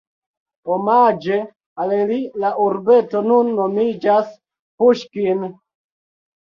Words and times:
Omaĝe 0.75 1.37
al 1.83 1.93
li 2.13 2.17
la 2.45 2.51
urbeto 2.65 3.23
nun 3.29 3.55
nomiĝas 3.61 4.35
Puŝkin. 4.41 5.49